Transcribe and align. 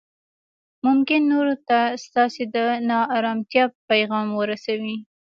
ممکن 0.85 1.21
نورو 1.31 1.55
ته 1.67 1.79
ستاسې 2.05 2.43
د 2.55 2.57
نا 2.89 2.99
ارامتیا 3.17 3.63
پیغام 3.89 4.27
ورسوي 4.39 4.95